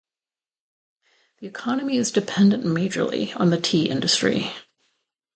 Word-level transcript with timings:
The 1.37 1.45
economy 1.45 1.97
is 1.97 2.09
dependent 2.09 2.63
majorly 2.65 3.39
on 3.39 3.51
the 3.51 3.61
tea 3.61 3.87
industry. 3.87 4.49